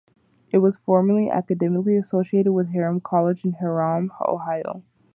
It 0.49 0.57
was 0.57 0.77
formerly 0.79 1.29
academically 1.29 1.95
associated 1.95 2.53
with 2.53 2.73
Hiram 2.73 3.01
College 3.01 3.45
in 3.45 3.53
Hiram, 3.61 4.11
Ohio. 4.19 4.81